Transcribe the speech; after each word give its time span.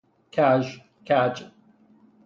کژ 0.33 0.65
ـ 1.05 1.07
کج 1.07 1.33